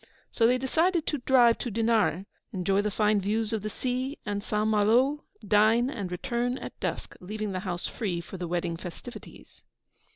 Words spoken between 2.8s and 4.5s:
the fine views of the sea and